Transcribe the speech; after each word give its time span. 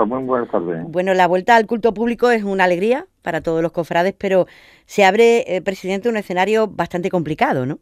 Hola, 0.00 0.16
muy 0.16 0.24
buenas 0.24 0.50
tardes. 0.50 0.82
Bueno, 0.88 1.12
la 1.12 1.26
vuelta 1.26 1.56
al 1.56 1.66
culto 1.66 1.92
público 1.92 2.30
es 2.30 2.42
una 2.42 2.64
alegría 2.64 3.04
para 3.20 3.42
todos 3.42 3.62
los 3.62 3.70
cofrades, 3.70 4.14
pero 4.18 4.46
se 4.86 5.04
abre, 5.04 5.44
eh, 5.46 5.60
presidente, 5.60 6.08
un 6.08 6.16
escenario 6.16 6.68
bastante 6.68 7.10
complicado, 7.10 7.66
¿no? 7.66 7.80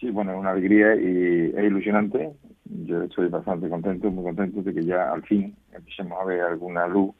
Sí, 0.00 0.10
bueno, 0.10 0.32
es 0.32 0.38
una 0.40 0.50
alegría 0.50 0.96
y 0.96 1.52
es 1.56 1.64
ilusionante. 1.64 2.32
Yo 2.64 3.04
estoy 3.04 3.28
bastante 3.28 3.68
contento, 3.68 4.10
muy 4.10 4.24
contento 4.24 4.62
de 4.62 4.74
que 4.74 4.84
ya 4.84 5.12
al 5.12 5.22
fin 5.22 5.54
empecemos 5.72 6.20
a 6.20 6.24
ver 6.24 6.40
alguna 6.40 6.88
luz 6.88 7.14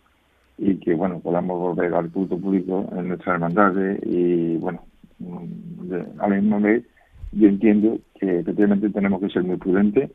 y 0.58 0.74
que, 0.80 0.94
bueno, 0.94 1.20
podamos 1.20 1.60
volver 1.60 1.94
al 1.94 2.10
culto 2.10 2.36
público 2.36 2.88
en 2.96 3.06
nuestras 3.06 3.34
hermandades 3.34 4.00
y, 4.04 4.56
bueno, 4.56 4.84
mm, 5.20 6.18
a 6.18 6.28
la 6.28 6.34
misma 6.40 6.58
vez 6.58 6.84
yo 7.30 7.46
entiendo 7.46 8.00
que 8.18 8.40
efectivamente 8.40 8.90
tenemos 8.90 9.20
que 9.20 9.28
ser 9.28 9.44
muy 9.44 9.58
prudentes 9.58 10.10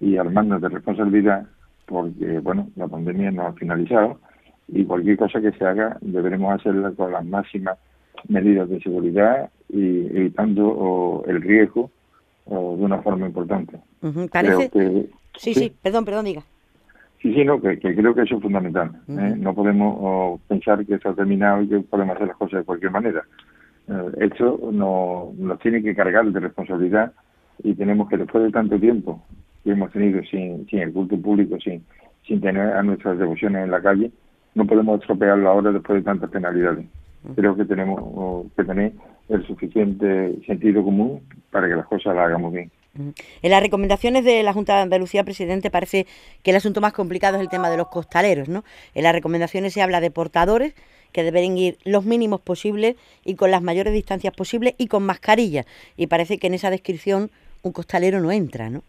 y 0.00 0.18
armarnos 0.18 0.60
de 0.60 0.68
responsabilidad 0.68 1.46
porque, 1.92 2.38
bueno, 2.40 2.68
la 2.76 2.88
pandemia 2.88 3.30
no 3.30 3.46
ha 3.46 3.52
finalizado 3.52 4.18
y 4.68 4.84
cualquier 4.84 5.16
cosa 5.16 5.40
que 5.40 5.52
se 5.52 5.64
haga 5.64 5.98
deberemos 6.00 6.52
hacerla 6.54 6.90
con 6.92 7.12
las 7.12 7.24
máximas 7.24 7.78
medidas 8.28 8.68
de 8.68 8.80
seguridad 8.80 9.50
y 9.68 10.06
evitando 10.06 11.24
el 11.26 11.42
riesgo 11.42 11.90
de 12.46 12.56
una 12.56 13.00
forma 13.02 13.26
importante. 13.26 13.78
Parece... 14.30 14.70
sí, 15.36 15.54
sí, 15.54 15.72
perdón, 15.82 16.04
perdón, 16.04 16.24
diga. 16.24 16.42
Sí, 17.20 17.32
sí, 17.32 17.44
no, 17.44 17.60
que, 17.60 17.78
creo 17.78 18.14
que 18.14 18.22
eso 18.22 18.36
es 18.36 18.42
fundamental. 18.42 18.90
¿eh? 19.08 19.34
No 19.36 19.54
podemos 19.54 20.40
pensar 20.48 20.84
que 20.84 20.94
esto 20.94 21.10
ha 21.10 21.14
terminado 21.14 21.62
y 21.62 21.68
que 21.68 21.78
podemos 21.80 22.16
hacer 22.16 22.28
las 22.28 22.36
cosas 22.36 22.60
de 22.60 22.64
cualquier 22.64 22.90
manera. 22.90 23.22
Eh, 23.88 24.10
esto 24.20 24.58
no, 24.72 25.32
nos 25.38 25.58
tiene 25.60 25.82
que 25.82 25.94
cargar 25.94 26.26
de 26.26 26.40
responsabilidad 26.40 27.12
y 27.62 27.74
tenemos 27.74 28.08
que, 28.08 28.16
después 28.16 28.42
de 28.42 28.50
tanto 28.50 28.78
tiempo 28.78 29.22
que 29.64 29.70
hemos 29.70 29.92
tenido 29.92 30.22
sin, 30.24 30.66
sin 30.68 30.80
el 30.80 30.92
culto 30.92 31.16
público, 31.16 31.58
sin, 31.60 31.84
sin 32.26 32.40
tener 32.40 32.72
a 32.72 32.82
nuestras 32.82 33.18
devociones 33.18 33.64
en 33.64 33.70
la 33.70 33.80
calle, 33.80 34.10
no 34.54 34.66
podemos 34.66 35.00
estropearlo 35.00 35.48
ahora 35.48 35.72
después 35.72 36.00
de 36.00 36.04
tantas 36.04 36.30
penalidades. 36.30 36.86
Creo 37.36 37.56
que 37.56 37.64
tenemos 37.64 38.46
que 38.56 38.64
tener 38.64 38.92
el 39.28 39.46
suficiente 39.46 40.36
sentido 40.44 40.82
común 40.82 41.20
para 41.50 41.68
que 41.68 41.76
las 41.76 41.86
cosas 41.86 42.16
las 42.16 42.26
hagamos 42.26 42.52
bien. 42.52 42.70
En 42.94 43.50
las 43.50 43.62
recomendaciones 43.62 44.24
de 44.24 44.42
la 44.42 44.52
Junta 44.52 44.76
de 44.76 44.82
Andalucía, 44.82 45.24
presidente, 45.24 45.70
parece 45.70 46.06
que 46.42 46.50
el 46.50 46.56
asunto 46.56 46.80
más 46.80 46.92
complicado 46.92 47.36
es 47.36 47.42
el 47.42 47.48
tema 47.48 47.70
de 47.70 47.78
los 47.78 47.88
costaleros, 47.88 48.48
¿no? 48.48 48.64
En 48.94 49.04
las 49.04 49.14
recomendaciones 49.14 49.72
se 49.72 49.80
habla 49.80 50.00
de 50.00 50.10
portadores 50.10 50.74
que 51.12 51.22
deben 51.22 51.56
ir 51.56 51.78
los 51.84 52.04
mínimos 52.04 52.40
posibles 52.40 52.96
y 53.24 53.34
con 53.36 53.50
las 53.50 53.62
mayores 53.62 53.94
distancias 53.94 54.34
posibles 54.34 54.74
y 54.76 54.88
con 54.88 55.04
mascarilla. 55.04 55.64
Y 55.96 56.08
parece 56.08 56.38
que 56.38 56.48
en 56.48 56.54
esa 56.54 56.70
descripción 56.70 57.30
un 57.62 57.72
costalero 57.72 58.20
no 58.20 58.32
entra, 58.32 58.68
¿no? 58.68 58.82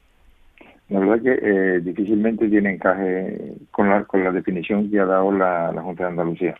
La 0.89 1.00
verdad 1.00 1.22
que 1.22 1.39
eh, 1.42 1.80
difícilmente 1.80 2.48
tiene 2.50 2.73
encaje 2.73 3.56
con 3.72 3.89
la, 3.89 4.03
con 4.03 4.23
la 4.23 4.31
definición 4.31 4.89
que 4.92 5.00
ha 5.00 5.06
dado 5.06 5.31
la, 5.31 5.72
la 5.72 5.81
Junta 5.81 6.03
de 6.03 6.09
Andalucía. 6.09 6.56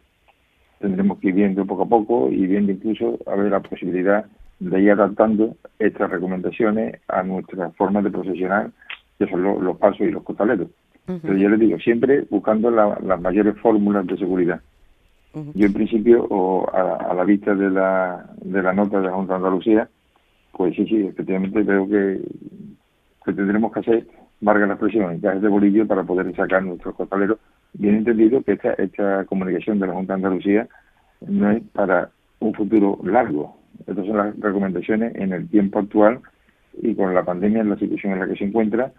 Tendremos 0.79 1.19
que 1.19 1.29
ir 1.29 1.35
viendo 1.35 1.66
poco 1.66 1.83
a 1.83 1.89
poco 1.89 2.29
y 2.31 2.47
viendo 2.47 2.71
incluso 2.71 3.19
a 3.25 3.35
ver 3.35 3.51
la 3.51 3.59
posibilidad 3.59 4.25
de 4.59 4.81
ir 4.81 4.91
adaptando 4.91 5.55
estas 5.79 6.09
recomendaciones 6.09 6.99
a 7.07 7.23
nuestra 7.23 7.69
forma 7.71 8.01
de 8.01 8.11
procesionar, 8.11 8.71
que 9.19 9.27
son 9.27 9.44
los 9.44 9.77
pasos 9.77 10.01
y 10.01 10.11
los 10.11 10.23
costaleros. 10.23 10.69
Pero 11.05 11.35
yo 11.35 11.49
les 11.49 11.59
digo, 11.59 11.77
siempre 11.79 12.25
buscando 12.29 12.71
las 12.71 13.21
mayores 13.21 13.57
fórmulas 13.59 14.07
de 14.07 14.17
seguridad. 14.17 14.61
Yo 15.53 15.66
en 15.66 15.73
principio, 15.73 16.25
o 16.29 16.69
a, 16.71 17.13
la 17.13 17.23
vista 17.23 17.55
de 17.55 17.69
la, 17.69 18.29
de 18.41 18.61
la 18.61 18.71
nota 18.71 18.99
de 18.99 19.07
la 19.07 19.13
Junta 19.13 19.33
de 19.33 19.38
Andalucía, 19.38 19.89
pues 20.51 20.75
sí, 20.75 20.85
sí, 20.85 21.07
efectivamente 21.07 21.66
creo 21.66 21.88
que, 21.88 22.21
que 23.25 23.33
tendremos 23.33 23.71
que 23.71 23.79
hacer, 23.79 24.07
marca 24.41 24.66
la 24.66 24.73
expresión, 24.73 25.11
encajes 25.11 25.41
de 25.41 25.47
bolillo 25.47 25.88
para 25.88 26.03
poder 26.03 26.35
sacar 26.35 26.63
nuestros 26.63 26.95
costaleros. 26.95 27.39
Bien 27.73 27.95
entendido 27.95 28.43
que 28.43 28.53
esta, 28.53 28.73
esta 28.73 29.25
comunicación 29.25 29.79
de 29.79 29.88
la 29.88 29.93
Junta 29.93 30.13
de 30.13 30.17
Andalucía 30.17 30.67
no 31.27 31.51
es 31.51 31.63
para 31.73 32.09
un 32.39 32.53
futuro 32.53 32.99
largo, 33.03 33.57
estas 33.88 34.05
son 34.05 34.17
las 34.17 34.39
recomendaciones 34.39 35.16
en 35.16 35.34
el 35.34 35.47
tiempo 35.50 35.79
actual 35.79 36.19
y 36.81 36.95
con 36.95 37.13
la 37.13 37.23
pandemia 37.23 37.61
en 37.61 37.69
la 37.69 37.78
situación 37.78 38.13
en 38.13 38.19
la 38.19 38.28
que 38.28 38.35
se 38.35 38.45
encuentra 38.45 38.91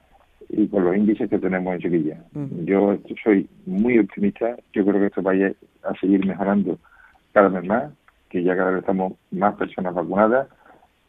y 0.49 0.67
con 0.69 0.85
los 0.85 0.97
índices 0.97 1.29
que 1.31 1.39
tenemos 1.39 1.75
en 1.75 1.81
Sevilla. 1.81 2.19
Yo 2.65 2.99
soy 3.23 3.49
muy 3.67 3.99
optimista, 3.99 4.57
yo 4.73 4.85
creo 4.85 5.01
que 5.01 5.07
esto 5.07 5.23
vaya 5.23 5.53
a 5.83 5.95
seguir 5.99 6.25
mejorando 6.27 6.79
cada 7.33 7.49
vez 7.49 7.65
más, 7.67 7.93
que 8.29 8.43
ya 8.43 8.57
cada 8.57 8.71
vez 8.71 8.81
estamos 8.81 9.15
más 9.31 9.55
personas 9.55 9.95
vacunadas, 9.95 10.49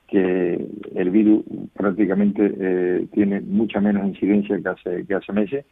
que 0.08 0.68
el 0.96 1.10
virus 1.10 1.44
prácticamente 1.74 2.54
eh, 2.60 3.08
tiene 3.14 3.42
mucha 3.42 3.80
menos 3.82 4.08
incidencia 4.08 4.60
que 4.62 4.70
hace, 4.70 5.06
que 5.06 5.16
hace 5.16 5.34
meses. 5.34 5.66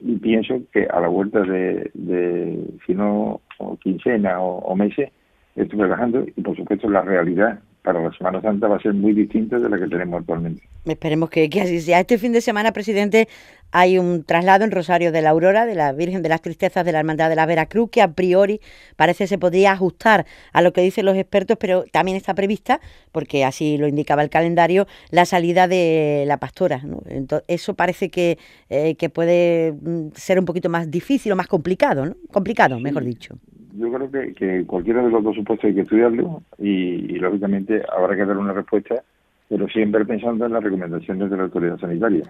Y 0.00 0.16
pienso 0.16 0.62
que 0.72 0.86
a 0.86 1.00
la 1.00 1.08
vuelta 1.08 1.40
de, 1.40 1.90
de 1.94 2.58
si 2.86 2.94
no 2.94 3.40
quincena 3.82 4.40
o 4.40 4.76
meses, 4.76 5.10
estoy 5.56 5.78
trabajando 5.78 6.24
y 6.36 6.40
por 6.40 6.56
supuesto 6.56 6.88
la 6.88 7.02
realidad 7.02 7.60
para 7.88 8.02
la 8.02 8.12
Semana 8.12 8.42
Santa 8.42 8.68
va 8.68 8.76
a 8.76 8.80
ser 8.80 8.92
muy 8.92 9.14
distinta 9.14 9.58
de 9.58 9.66
la 9.66 9.78
que 9.78 9.86
tenemos 9.86 10.20
actualmente. 10.20 10.62
Esperemos 10.84 11.30
que, 11.30 11.48
así 11.62 11.80
sea. 11.80 12.00
Este 12.00 12.18
fin 12.18 12.34
de 12.34 12.42
semana, 12.42 12.72
presidente, 12.72 13.28
hay 13.72 13.96
un 13.96 14.24
traslado 14.24 14.66
en 14.66 14.72
Rosario 14.72 15.10
de 15.10 15.22
la 15.22 15.30
Aurora 15.30 15.64
de 15.64 15.74
la 15.74 15.92
Virgen 15.92 16.20
de 16.20 16.28
las 16.28 16.42
Tristezas 16.42 16.84
de 16.84 16.92
la 16.92 16.98
Hermandad 16.98 17.30
de 17.30 17.36
la 17.36 17.46
Veracruz 17.46 17.88
que 17.90 18.02
a 18.02 18.12
priori 18.12 18.60
parece 18.96 19.26
se 19.26 19.38
podría 19.38 19.72
ajustar 19.72 20.26
a 20.52 20.60
lo 20.60 20.74
que 20.74 20.82
dicen 20.82 21.06
los 21.06 21.16
expertos, 21.16 21.56
pero 21.58 21.84
también 21.90 22.18
está 22.18 22.34
prevista, 22.34 22.78
porque 23.10 23.46
así 23.46 23.78
lo 23.78 23.88
indicaba 23.88 24.22
el 24.22 24.28
calendario, 24.28 24.86
la 25.10 25.24
salida 25.24 25.66
de 25.66 26.24
la 26.26 26.36
pastora. 26.36 26.82
Entonces, 27.06 27.46
eso 27.48 27.72
parece 27.72 28.10
que, 28.10 28.36
eh, 28.68 28.96
que 28.96 29.08
puede 29.08 29.72
mm, 29.72 30.08
ser 30.12 30.38
un 30.38 30.44
poquito 30.44 30.68
más 30.68 30.90
difícil 30.90 31.32
o 31.32 31.36
más 31.36 31.46
complicado, 31.46 32.04
¿no? 32.04 32.16
Complicado, 32.30 32.78
mejor 32.80 33.04
dicho 33.04 33.38
yo 33.78 33.92
creo 33.92 34.10
que, 34.10 34.34
que, 34.34 34.66
cualquiera 34.66 35.02
de 35.02 35.10
los 35.10 35.22
dos 35.22 35.36
supuestos 35.36 35.68
hay 35.68 35.74
que 35.74 35.82
estudiarlo 35.82 36.42
y, 36.58 37.18
lógicamente 37.18 37.82
habrá 37.96 38.16
que 38.16 38.24
dar 38.24 38.36
una 38.36 38.52
respuesta, 38.52 39.02
pero 39.48 39.68
siempre 39.68 40.04
pensando 40.04 40.46
en 40.46 40.52
las 40.52 40.62
recomendaciones 40.62 41.30
de 41.30 41.36
la 41.36 41.44
autoridad 41.44 41.78
sanitaria. 41.78 42.24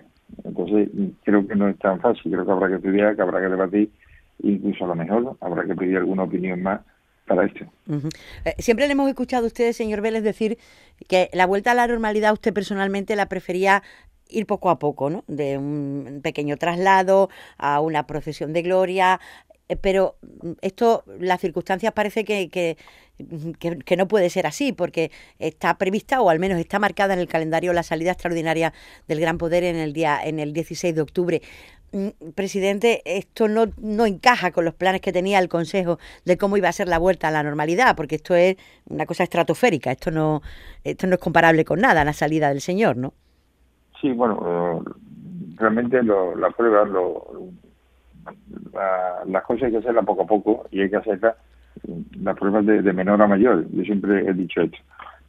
Entonces, 0.45 0.89
creo 1.25 1.47
que 1.47 1.57
no 1.57 1.69
es 1.69 1.79
tan 1.79 2.01
fácil, 2.01 2.31
creo 2.31 2.45
que 2.45 2.53
habrá 2.53 2.69
que 2.69 2.77
estudiar, 2.77 3.17
que 3.17 3.23
habrá 3.23 3.41
que 3.41 3.49
debatir, 3.49 3.91
incluso 4.43 4.85
a 4.85 4.89
lo 4.89 4.95
mejor 4.95 5.37
habrá 5.41 5.65
que 5.65 5.75
pedir 5.75 5.97
alguna 5.97 6.25
opinión 6.25 6.63
más 6.63 6.81
para 7.27 7.45
esto. 7.45 7.65
Eh, 8.45 8.55
siempre 8.59 8.87
le 8.87 8.93
hemos 8.93 9.09
escuchado 9.09 9.45
a 9.45 9.47
usted, 9.47 9.73
señor 9.73 10.01
Vélez, 10.01 10.23
decir 10.23 10.59
que 11.09 11.29
la 11.33 11.47
vuelta 11.47 11.73
a 11.73 11.75
la 11.75 11.87
normalidad 11.87 12.33
usted 12.33 12.53
personalmente 12.53 13.17
la 13.17 13.29
prefería 13.29 13.83
ir 14.31 14.47
poco 14.47 14.71
a 14.71 14.79
poco, 14.79 15.11
¿no? 15.11 15.25
De 15.27 15.57
un 15.59 16.21
pequeño 16.23 16.57
traslado 16.57 17.31
a 17.57 17.81
una 17.81 18.07
procesión 18.07 18.53
de 18.53 18.63
gloria, 18.63 19.21
pero 19.77 20.17
mm, 20.23 20.53
esto, 20.63 21.05
las 21.19 21.41
circunstancias 21.41 21.93
parece 21.93 22.25
que, 22.25 22.49
que, 22.49 22.77
que, 23.85 23.97
no 23.97 24.09
puede 24.09 24.31
ser 24.31 24.47
así, 24.47 24.73
porque 24.73 25.11
está 25.39 25.77
prevista, 25.77 26.21
o 26.21 26.31
al 26.31 26.39
menos 26.39 26.59
está 26.59 26.79
marcada 26.79 27.15
en 27.15 27.21
el 27.21 27.29
calendario, 27.29 27.73
la 27.73 27.83
salida 27.83 28.13
extraordinaria 28.13 28.73
del 29.07 29.21
Gran 29.21 29.39
Poder 29.39 29.65
en 29.65 29.77
el 29.77 29.93
día, 29.93 30.19
en 30.23 30.39
el 30.39 30.53
16 30.53 30.95
de 30.95 31.01
octubre. 31.01 31.43
Mm, 31.91 32.33
presidente, 32.35 33.03
esto 33.05 33.49
no, 33.49 33.67
no 33.79 34.05
encaja 34.05 34.51
con 34.53 34.65
los 34.65 34.75
planes 34.75 35.01
que 35.01 35.13
tenía 35.13 35.39
el 35.39 35.49
Consejo 35.49 35.99
de 36.25 36.37
cómo 36.37 36.57
iba 36.57 36.69
a 36.69 36.73
ser 36.73 36.87
la 36.87 36.99
vuelta 36.99 37.29
a 37.29 37.31
la 37.31 37.43
normalidad, 37.43 37.97
porque 37.97 38.17
esto 38.17 38.35
es 38.35 38.57
una 38.89 39.07
cosa 39.07 39.25
estratosférica, 39.25 39.91
esto 39.91 40.11
no, 40.11 40.43
esto 40.85 41.07
no 41.07 41.15
es 41.15 41.21
comparable 41.21 41.65
con 41.65 41.81
nada, 41.81 42.05
la 42.05 42.13
salida 42.13 42.51
del 42.51 42.61
señor, 42.61 42.97
¿no? 42.97 43.15
Sí, 44.01 44.13
bueno, 44.13 44.39
eh, 44.45 44.91
realmente 45.57 46.03
lo, 46.03 46.37
la 46.37 46.51
prueba, 46.51 46.85
lo, 46.85 47.51
las 49.27 49.43
cosas 49.45 49.65
hay 49.65 49.73
que 49.73 49.79
hacerlas 49.79 50.05
poco 50.05 50.23
a 50.23 50.27
poco 50.27 50.67
y 50.71 50.81
hay 50.81 50.91
que 50.91 50.97
hacerlas 50.97 51.37
las 52.21 52.37
pruebas 52.37 52.67
de, 52.67 52.93
menor 52.93 53.21
a 53.23 53.27
mayor. 53.27 53.67
Yo 53.71 53.85
siempre 53.85 54.21
he 54.29 54.33
dicho 54.33 54.63
esto. 54.63 54.79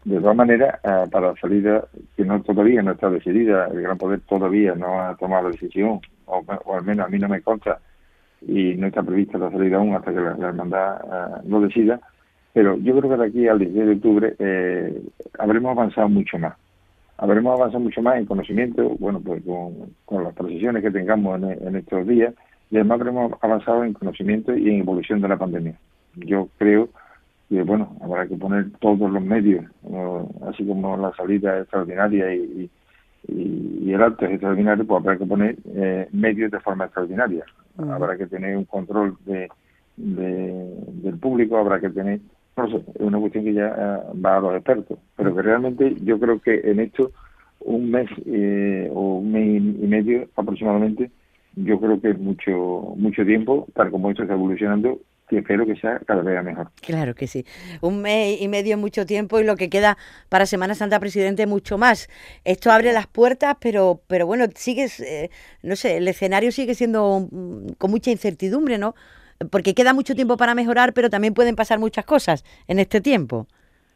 De 0.05 0.19
todas 0.19 0.35
maneras, 0.35 0.79
eh, 0.83 1.05
para 1.11 1.31
la 1.31 1.35
salida, 1.35 1.83
que 2.15 2.23
no 2.23 2.41
todavía 2.41 2.81
no 2.81 2.91
está 2.91 3.09
decidida, 3.09 3.67
el 3.67 3.81
Gran 3.81 3.97
Poder 3.97 4.21
todavía 4.21 4.73
no 4.73 5.01
ha 5.01 5.15
tomado 5.15 5.43
la 5.43 5.49
decisión, 5.49 5.99
o, 6.25 6.43
al 6.73 6.83
menos 6.85 7.05
a 7.05 7.09
mí 7.09 7.19
no 7.19 7.27
me 7.27 7.41
consta, 7.41 7.79
y 8.41 8.75
no 8.75 8.87
está 8.87 9.03
prevista 9.03 9.37
la 9.37 9.51
salida 9.51 9.77
aún 9.77 9.93
hasta 9.93 10.13
que 10.13 10.19
la, 10.19 10.47
hermandad 10.47 11.41
uh, 11.43 11.49
lo 11.49 11.59
decida, 11.59 11.99
pero 12.53 12.77
yo 12.77 12.97
creo 12.97 13.11
que 13.11 13.17
de 13.17 13.27
aquí 13.27 13.47
al 13.47 13.59
16 13.59 13.85
de 13.85 13.93
octubre 13.93 14.35
eh, 14.39 15.01
habremos 15.37 15.71
avanzado 15.71 16.07
mucho 16.07 16.39
más. 16.39 16.55
Habremos 17.17 17.59
avanzado 17.59 17.83
mucho 17.83 18.01
más 18.01 18.15
en 18.15 18.25
conocimiento, 18.25 18.95
bueno, 18.97 19.19
pues 19.19 19.43
con, 19.43 20.23
las 20.23 20.33
procesiones 20.33 20.81
que 20.81 20.91
tengamos 20.91 21.41
en 21.43 21.75
estos 21.75 22.07
días, 22.07 22.33
y 22.71 22.75
además 22.75 23.01
hemos 23.01 23.33
avanzado 23.41 23.83
en 23.83 23.93
conocimiento 23.93 24.55
y 24.55 24.69
en 24.69 24.81
evolución 24.81 25.21
de 25.21 25.27
la 25.27 25.37
pandemia. 25.37 25.75
Yo 26.15 26.49
creo 26.57 26.89
que, 27.49 27.63
bueno, 27.63 27.95
habrá 28.01 28.27
que 28.27 28.35
poner 28.35 28.69
todos 28.79 29.11
los 29.11 29.23
medios, 29.23 29.65
así 30.47 30.65
como 30.65 30.95
la 30.97 31.11
salida 31.15 31.59
extraordinaria 31.59 32.33
y, 32.33 32.69
y, 33.27 33.91
el 33.91 34.03
acto 34.03 34.25
es 34.25 34.33
extraordinario, 34.33 34.85
pues 34.85 35.01
habrá 35.01 35.17
que 35.17 35.25
poner 35.25 35.57
eh, 35.73 36.07
medios 36.11 36.51
de 36.51 36.59
forma 36.59 36.85
extraordinaria. 36.85 37.43
Habrá 37.77 38.17
que 38.17 38.27
tener 38.27 38.55
un 38.55 38.65
control 38.65 39.17
de, 39.25 39.49
del 39.97 41.17
público, 41.17 41.57
habrá 41.57 41.79
que 41.79 41.89
tener, 41.89 42.19
no 42.55 42.69
sé, 42.69 42.77
es 42.77 43.01
una 43.01 43.19
cuestión 43.19 43.45
que 43.45 43.53
ya 43.53 43.67
eh, 43.67 44.19
va 44.23 44.37
a 44.37 44.41
los 44.41 44.55
expertos, 44.55 44.99
pero 45.15 45.35
que 45.35 45.41
realmente 45.41 45.95
yo 46.03 46.19
creo 46.19 46.39
que 46.39 46.61
en 46.63 46.79
esto 46.81 47.11
un 47.61 47.89
mes 47.89 48.09
eh, 48.25 48.89
o 48.93 49.17
un 49.17 49.31
mes 49.31 49.61
y 49.61 49.87
medio 49.87 50.27
aproximadamente 50.35 51.11
yo 51.55 51.79
creo 51.79 51.99
que 52.01 52.11
es 52.11 52.19
mucho, 52.19 52.93
mucho 52.95 53.25
tiempo, 53.25 53.67
tal 53.73 53.91
como 53.91 54.09
esto 54.09 54.23
está 54.23 54.33
evolucionando, 54.33 54.99
que 55.27 55.39
espero 55.39 55.65
que 55.65 55.75
sea 55.75 55.99
cada 55.99 56.21
vez 56.21 56.43
mejor. 56.43 56.71
Claro 56.81 57.13
que 57.13 57.27
sí. 57.27 57.45
Un 57.81 58.01
mes 58.01 58.41
y 58.41 58.47
medio 58.47 58.75
es 58.75 58.81
mucho 58.81 59.05
tiempo 59.05 59.39
y 59.39 59.43
lo 59.43 59.55
que 59.55 59.69
queda 59.69 59.97
para 60.27 60.45
Semana 60.45 60.73
Santa, 60.73 60.99
presidente, 60.99 61.45
mucho 61.45 61.77
más. 61.77 62.09
Esto 62.45 62.71
abre 62.71 62.91
las 62.93 63.07
puertas, 63.07 63.55
pero, 63.61 64.01
pero 64.07 64.25
bueno, 64.25 64.45
sigues, 64.55 64.99
eh, 64.99 65.29
no 65.61 65.75
sé, 65.75 65.97
el 65.97 66.07
escenario 66.07 66.51
sigue 66.51 66.73
siendo 66.73 67.27
con 67.77 67.91
mucha 67.91 68.09
incertidumbre, 68.09 68.77
¿no? 68.77 68.95
Porque 69.51 69.73
queda 69.73 69.93
mucho 69.93 70.15
tiempo 70.15 70.35
para 70.35 70.55
mejorar, 70.55 70.93
pero 70.93 71.09
también 71.09 71.33
pueden 71.33 71.55
pasar 71.55 71.79
muchas 71.79 72.05
cosas 72.05 72.43
en 72.67 72.79
este 72.79 72.99
tiempo. 72.99 73.47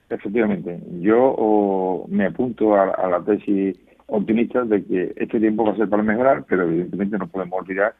Efectivamente. 0.10 0.80
Yo 1.02 2.06
me 2.08 2.28
apunto 2.28 2.76
a 2.76 3.10
la 3.10 3.24
tesis 3.26 3.76
optimista 4.14 4.64
de 4.64 4.84
que 4.84 5.14
este 5.16 5.40
tiempo 5.40 5.66
va 5.66 5.74
a 5.74 5.76
ser 5.76 5.90
para 5.90 6.04
mejorar, 6.04 6.46
pero 6.48 6.64
evidentemente 6.64 7.18
no 7.18 7.28
podemos 7.28 7.60
olvidar 7.60 7.96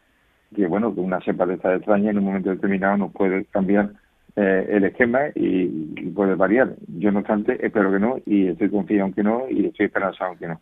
que 0.56 0.68
bueno 0.68 0.94
que 0.94 1.02
una 1.02 1.20
cepa 1.22 1.46
de 1.46 1.56
esta 1.56 1.76
extraña 1.76 2.12
en 2.12 2.20
un 2.20 2.26
momento 2.26 2.52
determinado 2.52 2.98
nos 2.98 3.12
puede 3.12 3.46
cambiar 3.46 3.90
eh, 4.36 4.68
el 4.70 4.84
esquema 4.86 5.22
y, 5.34 5.68
puede 6.12 6.36
variar. 6.36 6.76
Yo 7.00 7.12
no 7.12 7.20
obstante 7.20 7.66
espero 7.66 7.92
que 7.92 8.00
no 8.00 8.18
y 8.26 8.48
estoy 8.48 8.70
confiado 8.70 9.08
en 9.08 9.14
que 9.14 9.24
no 9.24 9.44
y 9.50 9.66
estoy 9.66 9.88
esperanzado 9.88 10.34
en 10.34 10.38
que 10.38 10.48
no. 10.48 10.62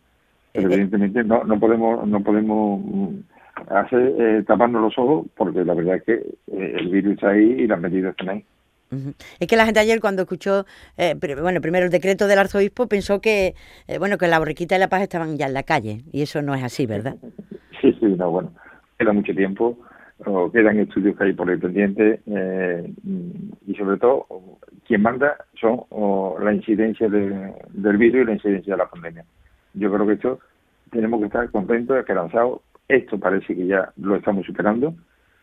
Pero 0.52 0.68
eh, 0.68 0.72
evidentemente 0.72 1.22
no 1.24 1.44
no 1.44 1.60
podemos 1.60 2.06
no 2.08 2.20
podemos 2.20 2.80
mm, 2.82 3.18
hacer 3.68 4.14
eh, 4.18 4.42
taparnos 4.46 4.82
los 4.82 4.98
ojos 4.98 5.26
porque 5.36 5.64
la 5.64 5.74
verdad 5.74 5.96
es 5.96 6.02
que 6.04 6.22
el 6.50 6.88
virus 6.88 7.14
está 7.14 7.30
ahí 7.30 7.44
y 7.44 7.66
las 7.66 7.80
medidas 7.80 8.12
están 8.12 8.30
ahí. 8.30 8.44
Es 9.40 9.48
que 9.48 9.56
la 9.56 9.64
gente 9.64 9.80
ayer 9.80 10.00
cuando 10.00 10.22
escuchó, 10.22 10.66
bueno, 11.40 11.60
primero 11.60 11.86
el 11.86 11.90
decreto 11.90 12.26
del 12.26 12.38
arzobispo 12.38 12.86
pensó 12.86 13.20
que, 13.20 13.54
bueno, 13.98 14.18
que 14.18 14.28
la 14.28 14.38
borriquita 14.38 14.76
y 14.76 14.78
la 14.78 14.88
paz 14.88 15.02
estaban 15.02 15.36
ya 15.36 15.46
en 15.46 15.54
la 15.54 15.62
calle 15.62 16.02
y 16.12 16.22
eso 16.22 16.42
no 16.42 16.54
es 16.54 16.62
así, 16.62 16.86
¿verdad? 16.86 17.16
Sí, 17.80 17.92
sí, 17.98 18.06
no, 18.06 18.30
bueno, 18.30 18.52
queda 18.96 19.12
mucho 19.12 19.34
tiempo, 19.34 19.76
o 20.26 20.50
quedan 20.50 20.78
estudios 20.78 21.16
que 21.16 21.24
hay 21.24 21.32
por 21.32 21.50
el 21.50 21.58
pendiente 21.58 22.20
eh, 22.26 22.92
y 23.66 23.74
sobre 23.74 23.96
todo 23.96 24.26
quien 24.86 25.02
manda 25.02 25.36
son 25.60 25.84
la 26.44 26.52
incidencia 26.52 27.08
del 27.08 27.96
virus 27.96 28.22
y 28.22 28.24
la 28.24 28.32
incidencia 28.32 28.74
de 28.74 28.78
la 28.78 28.88
pandemia. 28.88 29.24
Yo 29.74 29.92
creo 29.92 30.06
que 30.06 30.12
esto 30.14 30.38
tenemos 30.90 31.20
que 31.20 31.26
estar 31.26 31.50
contentos, 31.50 31.96
esperanzados. 31.96 32.60
Esto 32.88 33.18
parece 33.18 33.54
que 33.54 33.66
ya 33.66 33.90
lo 33.96 34.16
estamos 34.16 34.44
superando 34.44 34.94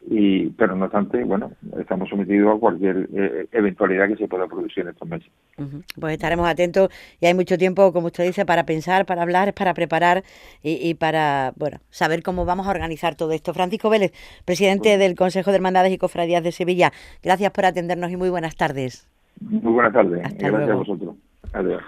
y 0.07 0.49
pero 0.51 0.75
no 0.75 0.85
obstante 0.85 1.23
bueno 1.23 1.51
estamos 1.77 2.09
sometidos 2.09 2.55
a 2.55 2.59
cualquier 2.59 3.09
eh, 3.13 3.47
eventualidad 3.51 4.07
que 4.07 4.15
se 4.15 4.27
pueda 4.27 4.47
producir 4.47 4.83
en 4.83 4.89
estos 4.89 5.07
meses. 5.07 5.29
Pues 5.99 6.13
estaremos 6.13 6.47
atentos 6.47 6.89
y 7.19 7.25
hay 7.25 7.33
mucho 7.33 7.57
tiempo 7.57 7.91
como 7.91 8.07
usted 8.07 8.23
dice 8.23 8.45
para 8.45 8.65
pensar 8.65 9.05
para 9.05 9.23
hablar 9.23 9.53
para 9.53 9.73
preparar 9.73 10.23
y, 10.63 10.93
para 10.93 11.53
bueno 11.57 11.79
saber 11.89 12.23
cómo 12.23 12.45
vamos 12.45 12.67
a 12.67 12.71
organizar 12.71 13.15
todo 13.15 13.31
esto. 13.33 13.53
Francisco 13.53 13.89
Vélez 13.89 14.13
presidente 14.45 14.97
del 14.97 15.15
Consejo 15.15 15.51
de 15.51 15.57
Hermandades 15.57 15.91
y 15.91 15.97
Cofradías 15.97 16.43
de 16.43 16.51
Sevilla 16.51 16.91
gracias 17.21 17.51
por 17.51 17.65
atendernos 17.65 18.11
y 18.11 18.17
muy 18.17 18.29
buenas 18.29 18.55
tardes. 18.55 19.07
Muy 19.41 19.73
buenas 19.73 19.93
tardes 19.93 20.21
gracias 20.37 20.69
a 20.69 20.75
vosotros. 20.75 21.15
Adiós 21.53 21.83